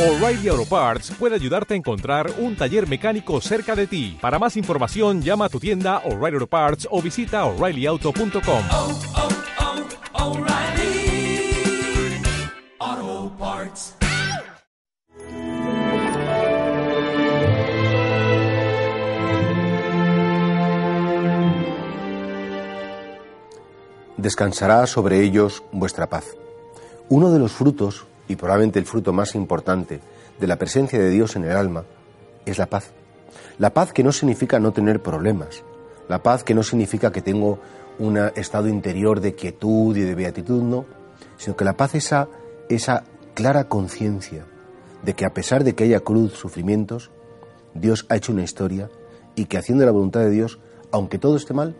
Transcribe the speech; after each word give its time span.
O'Reilly 0.00 0.48
Auto 0.48 0.64
Parts 0.64 1.10
puede 1.10 1.34
ayudarte 1.34 1.74
a 1.74 1.76
encontrar 1.76 2.32
un 2.38 2.56
taller 2.56 2.88
mecánico 2.88 3.38
cerca 3.42 3.76
de 3.76 3.86
ti. 3.86 4.16
Para 4.18 4.38
más 4.38 4.56
información, 4.56 5.20
llama 5.20 5.44
a 5.44 5.48
tu 5.50 5.60
tienda 5.60 5.98
O'Reilly 6.06 6.36
Auto 6.36 6.46
Parts 6.46 6.88
o 6.90 7.02
visita 7.02 7.44
oreillyauto.com. 7.44 8.64
oh, 8.72 8.98
oh, 13.02 13.30
Parts. 13.38 13.94
descansará 24.16 24.86
sobre 24.86 25.20
ellos 25.22 25.62
vuestra 25.72 26.08
paz. 26.08 26.24
Uno 27.10 27.30
de 27.30 27.38
los 27.38 27.52
frutos, 27.52 28.06
y 28.30 28.36
probablemente 28.36 28.78
el 28.78 28.86
fruto 28.86 29.12
más 29.12 29.34
importante, 29.34 30.00
de 30.38 30.46
la 30.46 30.54
presencia 30.54 31.00
de 31.00 31.10
Dios 31.10 31.34
en 31.34 31.44
el 31.46 31.56
alma, 31.56 31.84
es 32.46 32.58
la 32.58 32.66
paz. 32.66 32.92
La 33.58 33.74
paz 33.74 33.92
que 33.92 34.04
no 34.04 34.12
significa 34.12 34.60
no 34.60 34.72
tener 34.72 35.02
problemas, 35.02 35.64
la 36.08 36.22
paz 36.22 36.44
que 36.44 36.54
no 36.54 36.62
significa 36.62 37.10
que 37.10 37.22
tengo 37.22 37.58
un 37.98 38.16
estado 38.36 38.68
interior 38.68 39.20
de 39.20 39.34
quietud 39.34 39.96
y 39.96 40.02
de 40.02 40.14
beatitud, 40.14 40.62
no, 40.62 40.86
sino 41.38 41.56
que 41.56 41.64
la 41.64 41.76
paz 41.76 41.96
es 41.96 42.14
esa, 42.68 43.04
clara 43.34 43.64
conciencia 43.64 44.46
de 45.02 45.14
que 45.14 45.24
a 45.24 45.34
pesar 45.34 45.64
de 45.64 45.74
que 45.74 45.84
haya 45.84 45.98
cruz, 45.98 46.34
sufrimientos, 46.34 47.10
Dios 47.74 48.06
ha 48.10 48.16
hecho 48.16 48.30
una 48.30 48.44
historia 48.44 48.90
y 49.34 49.46
que 49.46 49.58
haciendo 49.58 49.84
la 49.84 49.90
voluntad 49.90 50.20
de 50.20 50.30
Dios, 50.30 50.60
aunque 50.92 51.18
todo 51.18 51.36
esté 51.36 51.52
mal, 51.52 51.74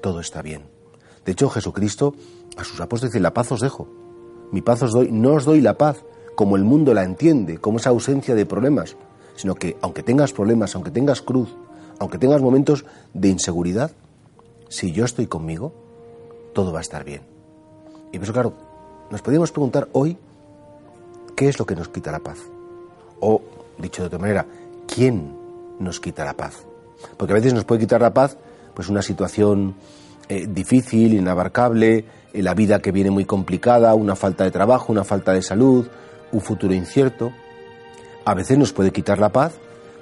todo 0.00 0.20
está 0.20 0.42
bien. 0.42 0.62
De 1.24 1.32
hecho, 1.32 1.50
Jesucristo 1.50 2.14
a 2.56 2.62
sus 2.62 2.80
apóstoles 2.80 3.12
dice, 3.12 3.22
la 3.22 3.34
paz 3.34 3.50
os 3.50 3.60
dejo, 3.60 4.01
mi 4.52 4.62
paz 4.62 4.82
os 4.82 4.92
doy, 4.92 5.10
no 5.10 5.34
os 5.34 5.44
doy 5.44 5.60
la 5.60 5.76
paz 5.76 6.04
como 6.34 6.56
el 6.56 6.64
mundo 6.64 6.94
la 6.94 7.02
entiende, 7.02 7.58
como 7.58 7.78
esa 7.78 7.90
ausencia 7.90 8.34
de 8.34 8.46
problemas, 8.46 8.96
sino 9.34 9.54
que 9.54 9.76
aunque 9.82 10.02
tengas 10.02 10.32
problemas, 10.32 10.74
aunque 10.74 10.90
tengas 10.90 11.22
cruz, 11.22 11.54
aunque 11.98 12.18
tengas 12.18 12.40
momentos 12.40 12.84
de 13.12 13.28
inseguridad, 13.28 13.90
si 14.68 14.92
yo 14.92 15.04
estoy 15.04 15.26
conmigo, 15.26 15.72
todo 16.52 16.72
va 16.72 16.78
a 16.78 16.82
estar 16.82 17.04
bien. 17.04 17.22
Y 18.12 18.18
por 18.18 18.24
eso, 18.24 18.32
claro, 18.32 18.52
nos 19.10 19.22
podríamos 19.22 19.52
preguntar 19.52 19.88
hoy, 19.92 20.16
¿qué 21.36 21.48
es 21.48 21.58
lo 21.58 21.66
que 21.66 21.74
nos 21.74 21.88
quita 21.88 22.12
la 22.12 22.20
paz? 22.20 22.38
O, 23.20 23.42
dicho 23.78 24.02
de 24.02 24.06
otra 24.06 24.18
manera, 24.18 24.46
¿quién 24.86 25.34
nos 25.78 26.00
quita 26.00 26.24
la 26.24 26.34
paz? 26.34 26.64
Porque 27.16 27.32
a 27.32 27.36
veces 27.36 27.54
nos 27.54 27.64
puede 27.64 27.80
quitar 27.80 28.00
la 28.00 28.14
paz 28.14 28.36
pues 28.74 28.88
una 28.88 29.02
situación 29.02 29.74
eh, 30.28 30.46
difícil, 30.48 31.14
inabarcable, 31.14 32.04
la 32.34 32.54
vida 32.54 32.80
que 32.80 32.92
viene 32.92 33.10
muy 33.10 33.24
complicada, 33.24 33.94
una 33.94 34.16
falta 34.16 34.44
de 34.44 34.50
trabajo, 34.50 34.92
una 34.92 35.04
falta 35.04 35.32
de 35.32 35.42
salud, 35.42 35.86
un 36.30 36.40
futuro 36.40 36.74
incierto. 36.74 37.32
A 38.24 38.34
veces 38.34 38.58
nos 38.58 38.72
puede 38.72 38.92
quitar 38.92 39.18
la 39.18 39.30
paz, 39.30 39.52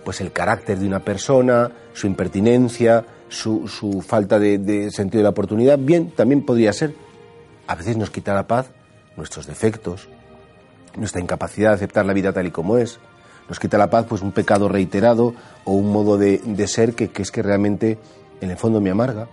pues 0.04 0.20
el 0.20 0.32
carácter 0.32 0.78
de 0.78 0.86
una 0.86 1.00
persona, 1.00 1.72
su 1.92 2.06
impertinencia, 2.06 3.04
su, 3.28 3.66
su 3.68 4.02
falta 4.02 4.38
de, 4.38 4.58
de 4.58 4.90
sentido 4.90 5.20
de 5.20 5.24
la 5.24 5.30
oportunidad. 5.30 5.78
Bien, 5.78 6.10
también 6.10 6.44
podría 6.44 6.72
ser. 6.72 6.94
A 7.66 7.74
veces 7.74 7.96
nos 7.96 8.10
quita 8.10 8.34
la 8.34 8.46
paz 8.46 8.70
nuestros 9.16 9.46
defectos, 9.46 10.08
nuestra 10.96 11.20
incapacidad 11.20 11.70
de 11.70 11.74
aceptar 11.76 12.06
la 12.06 12.12
vida 12.12 12.32
tal 12.32 12.46
y 12.46 12.50
como 12.50 12.78
es. 12.78 12.98
Nos 13.48 13.58
quita 13.58 13.78
la 13.78 13.90
paz 13.90 14.06
pues 14.08 14.22
un 14.22 14.32
pecado 14.32 14.68
reiterado 14.68 15.34
o 15.64 15.72
un 15.72 15.92
modo 15.92 16.16
de, 16.18 16.38
de 16.38 16.68
ser 16.68 16.94
que, 16.94 17.08
que 17.08 17.22
es 17.22 17.30
que 17.30 17.42
realmente 17.42 17.98
en 18.40 18.50
el 18.50 18.56
fondo 18.56 18.80
me 18.80 18.90
amarga. 18.90 19.28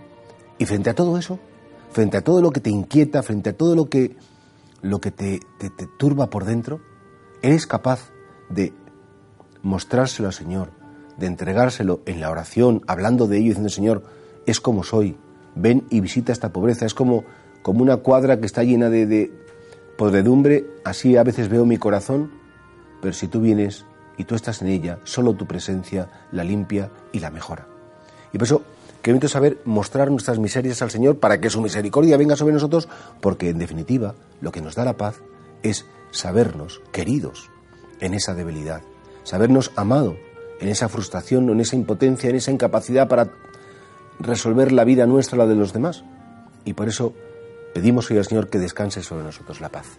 Y 0.58 0.66
frente 0.66 0.90
a 0.90 0.94
todo 0.94 1.18
eso, 1.18 1.38
frente 1.90 2.16
a 2.16 2.22
todo 2.22 2.42
lo 2.42 2.50
que 2.50 2.60
te 2.60 2.70
inquieta, 2.70 3.22
frente 3.22 3.50
a 3.50 3.56
todo 3.56 3.74
lo 3.74 3.88
que, 3.88 4.16
lo 4.82 5.00
que 5.00 5.10
te, 5.10 5.40
turba 5.98 6.30
por 6.30 6.44
dentro, 6.44 6.80
eres 7.42 7.66
capaz 7.66 8.10
de 8.48 8.72
mostrárselo 9.62 10.28
al 10.28 10.34
Señor, 10.34 10.70
de 11.16 11.26
entregárselo 11.26 12.00
en 12.06 12.20
la 12.20 12.30
oración, 12.30 12.82
hablando 12.86 13.26
de 13.26 13.38
ello, 13.38 13.48
diciendo, 13.48 13.70
Señor, 13.70 14.02
es 14.46 14.60
como 14.60 14.84
soy, 14.84 15.16
ven 15.54 15.86
y 15.90 16.00
visita 16.00 16.32
esta 16.32 16.52
pobreza, 16.52 16.86
es 16.86 16.94
como, 16.94 17.24
como 17.62 17.82
una 17.82 17.98
cuadra 17.98 18.38
que 18.38 18.46
está 18.46 18.62
llena 18.62 18.88
de, 18.88 19.06
de 19.06 19.32
podredumbre, 19.96 20.66
así 20.84 21.16
a 21.16 21.24
veces 21.24 21.48
veo 21.48 21.64
mi 21.64 21.76
corazón, 21.76 22.30
pero 23.00 23.12
si 23.12 23.28
tú 23.28 23.40
vienes 23.40 23.84
y 24.16 24.24
tú 24.24 24.34
estás 24.34 24.62
en 24.62 24.68
ella, 24.68 24.98
solo 25.04 25.34
tu 25.34 25.46
presencia 25.46 26.08
la 26.32 26.44
limpia 26.44 26.90
y 27.12 27.20
la 27.20 27.30
mejora. 27.30 27.66
Y 28.32 28.38
por 28.38 28.46
eso 28.46 28.62
queremos 29.02 29.30
saber 29.30 29.58
mostrar 29.64 30.10
nuestras 30.10 30.38
miserias 30.38 30.82
al 30.82 30.90
Señor 30.90 31.18
para 31.18 31.40
que 31.40 31.50
su 31.50 31.60
misericordia 31.60 32.16
venga 32.16 32.36
sobre 32.36 32.54
nosotros, 32.54 32.88
porque 33.20 33.50
en 33.50 33.58
definitiva 33.58 34.14
lo 34.40 34.52
que 34.52 34.60
nos 34.60 34.74
da 34.74 34.84
la 34.84 34.96
paz 34.96 35.20
es 35.62 35.86
sabernos 36.10 36.80
queridos 36.92 37.50
en 38.00 38.14
esa 38.14 38.34
debilidad, 38.34 38.82
sabernos 39.24 39.72
amado 39.76 40.16
en 40.60 40.68
esa 40.68 40.88
frustración, 40.88 41.48
en 41.50 41.60
esa 41.60 41.76
impotencia, 41.76 42.30
en 42.30 42.36
esa 42.36 42.50
incapacidad 42.50 43.08
para 43.08 43.30
resolver 44.18 44.72
la 44.72 44.84
vida 44.84 45.06
nuestra, 45.06 45.38
la 45.38 45.46
de 45.46 45.54
los 45.54 45.72
demás. 45.72 46.04
Y 46.64 46.74
por 46.74 46.88
eso 46.88 47.14
pedimos 47.74 48.10
hoy 48.10 48.18
al 48.18 48.26
Señor 48.26 48.48
que 48.48 48.58
descanse 48.58 49.02
sobre 49.02 49.24
nosotros 49.24 49.60
la 49.60 49.68
paz. 49.68 49.98